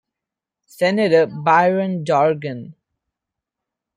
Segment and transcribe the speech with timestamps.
[0.65, 2.73] Senator Byron Dorgan.